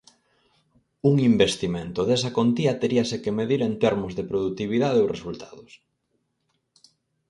[1.09, 5.71] Un investimento desa contía teríase que medir en termos de produtividade ou resultados.